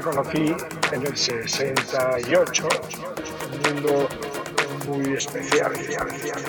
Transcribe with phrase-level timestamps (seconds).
[0.00, 0.56] conocí
[0.92, 2.68] en el 68,
[3.52, 4.08] un mundo
[4.86, 5.72] muy especial.
[5.78, 6.45] Ibiza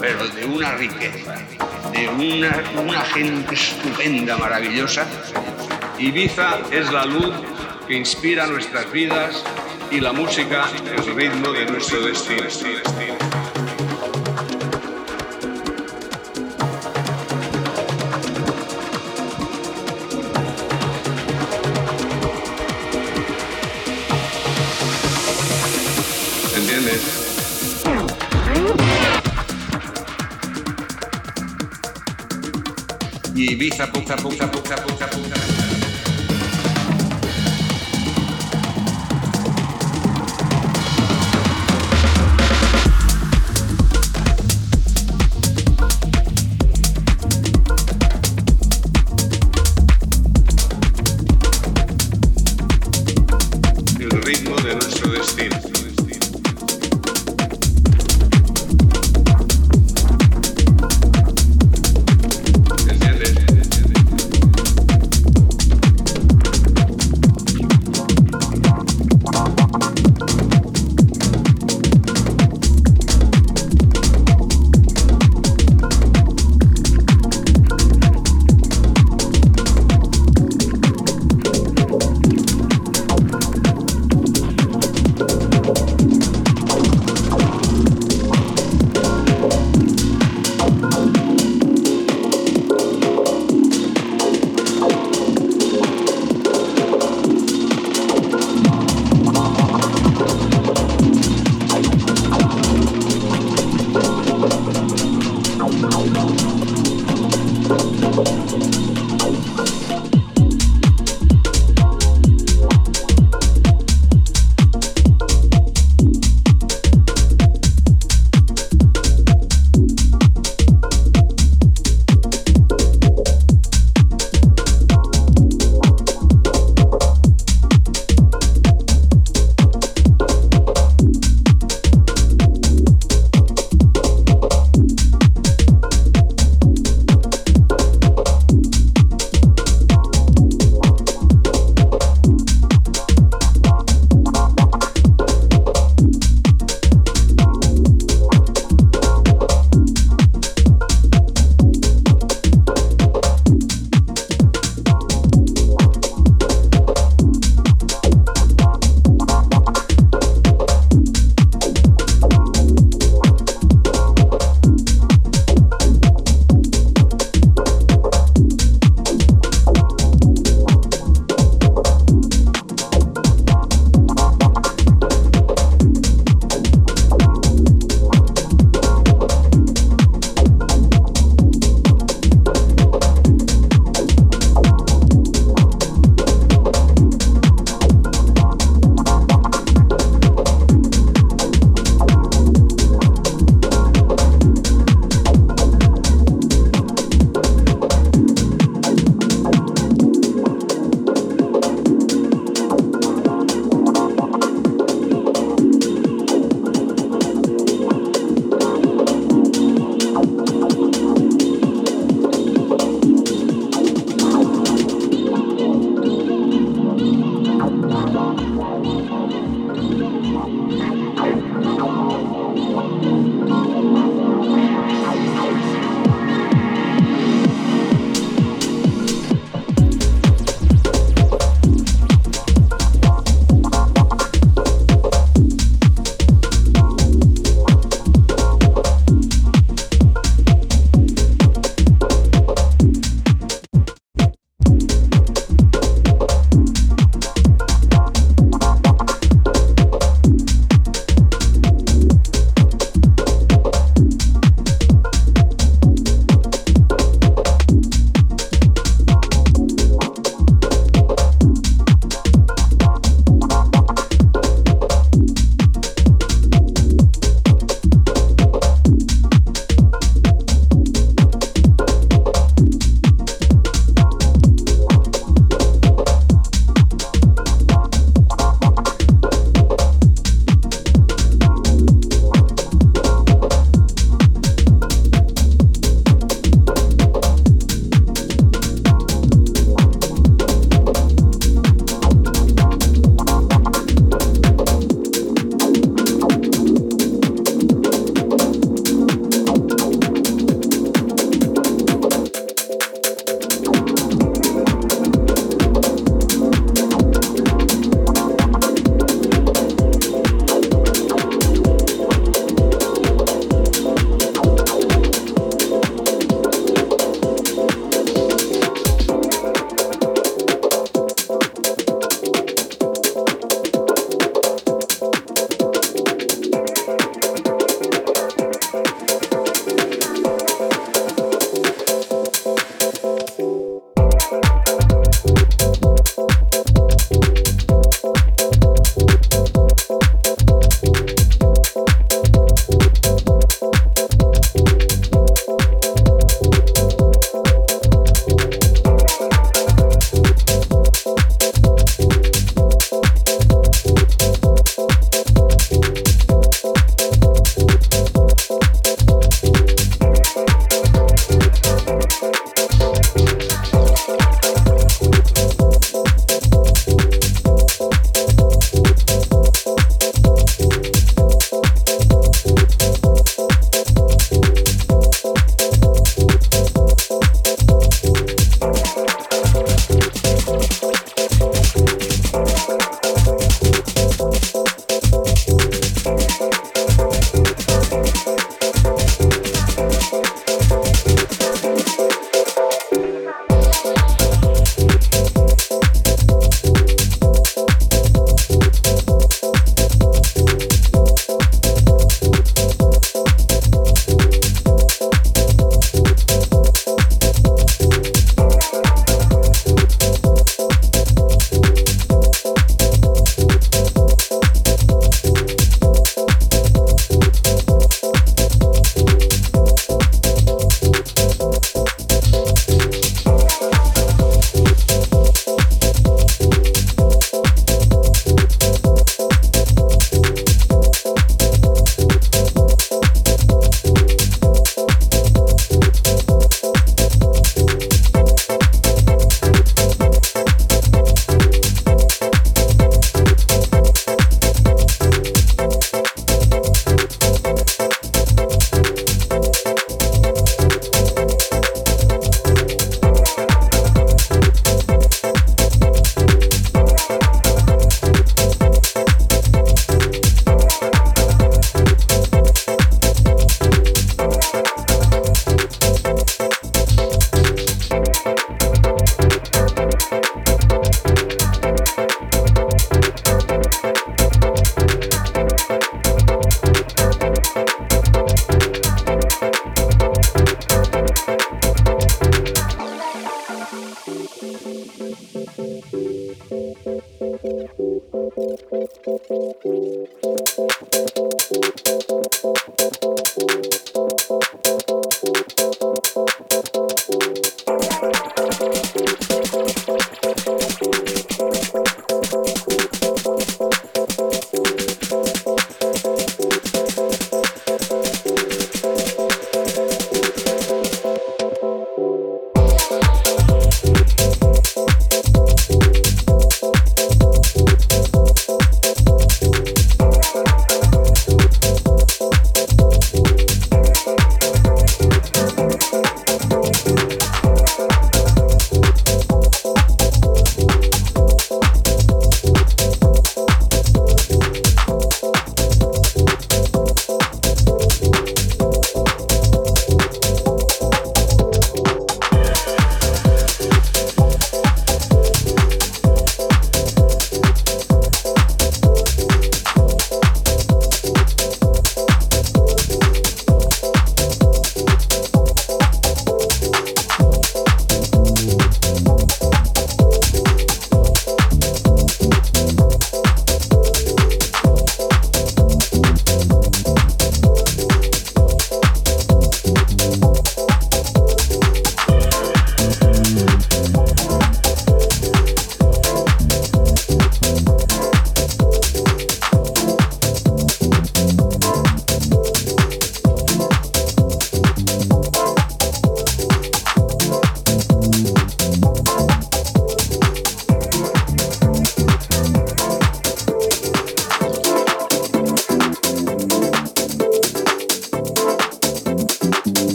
[0.00, 1.36] pero de una riqueza,
[1.92, 5.06] de una, una gente estupenda, maravillosa.
[5.98, 7.32] Ibiza es la luz
[7.86, 9.44] que inspira nuestras vidas
[9.90, 12.48] y la música el ritmo de nuestro destino.
[33.86, 34.47] Puta, puta, puta,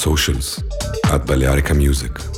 [0.00, 0.62] socials
[1.12, 2.29] at Balearica Music.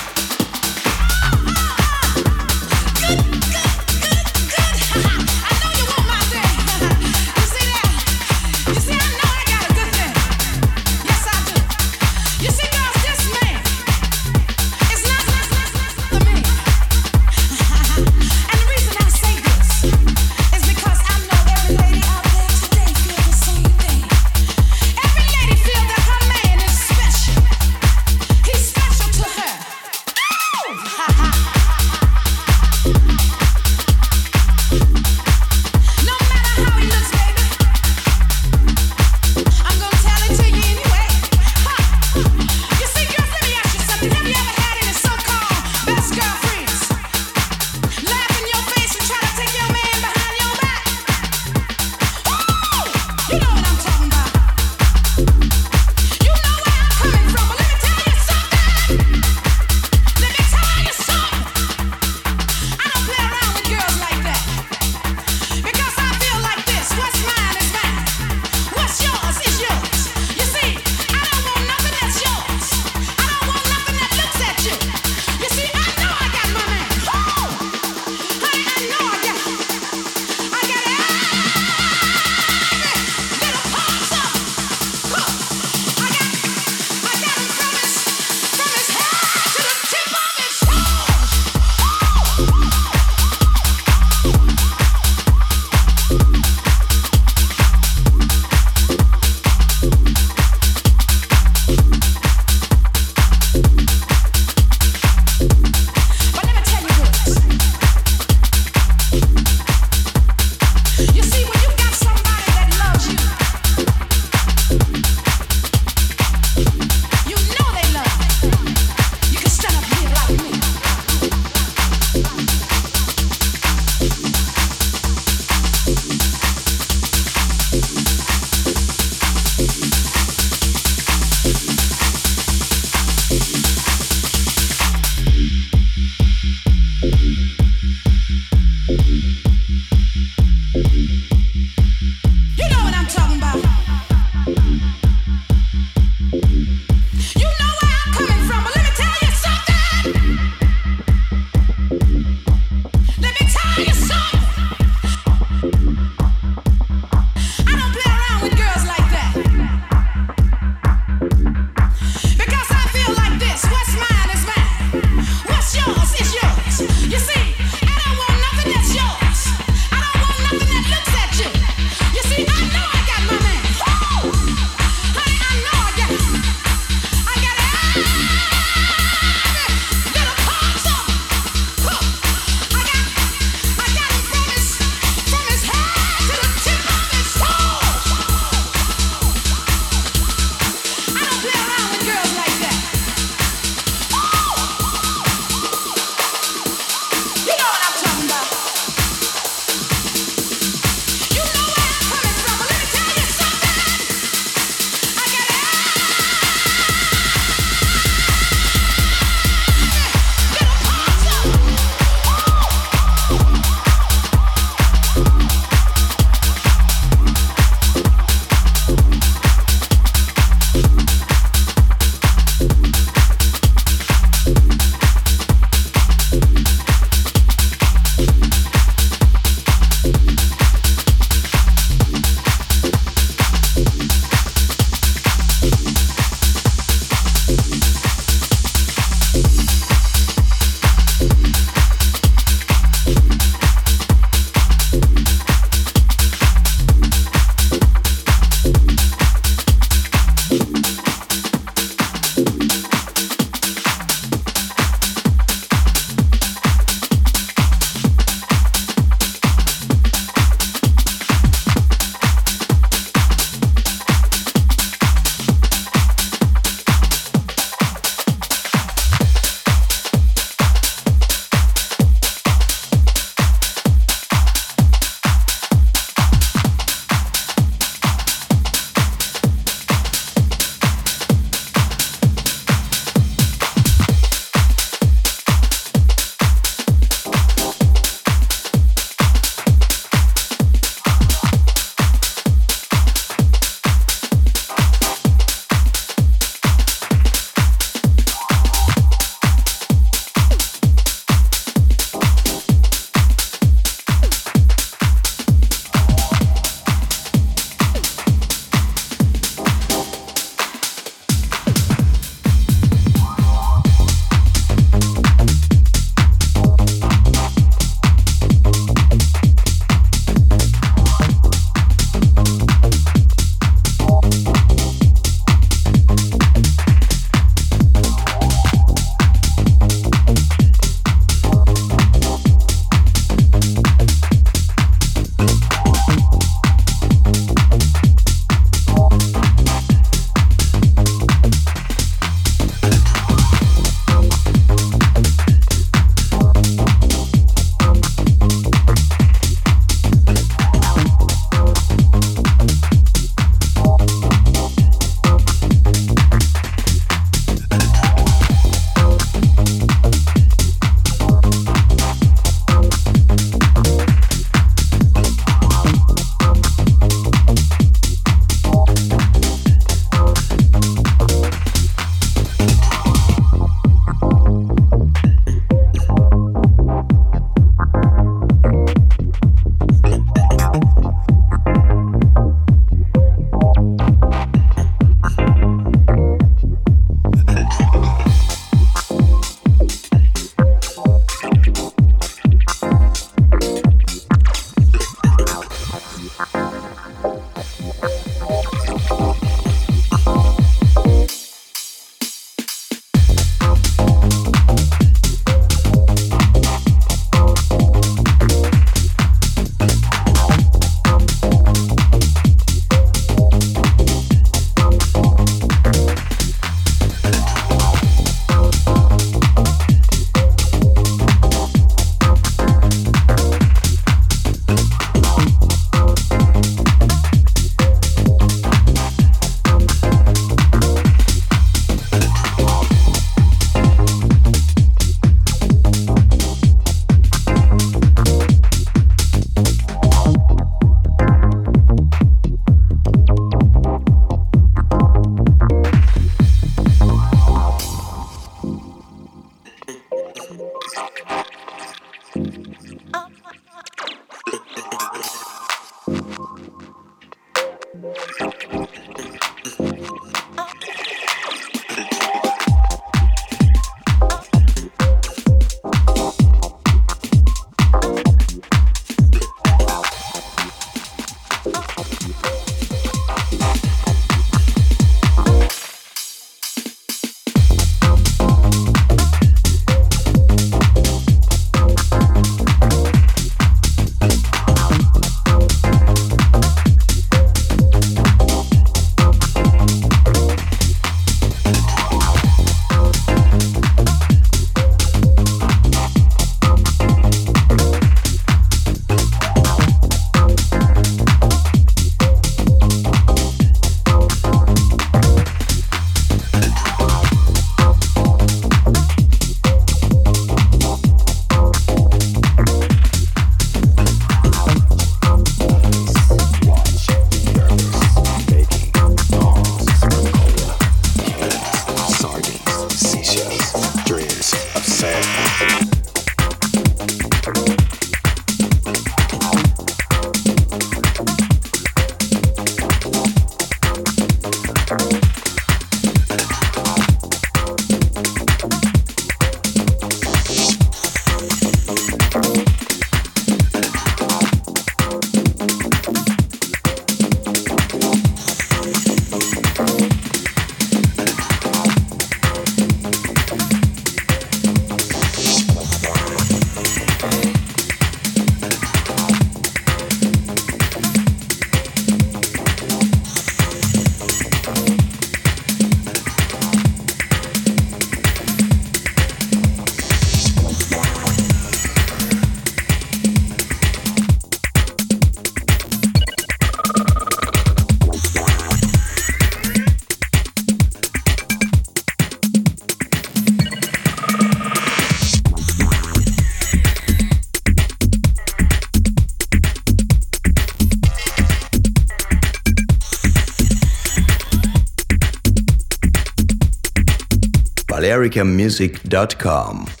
[598.31, 600.00] africamusic.com.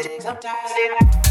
[0.00, 1.27] Sometimes it.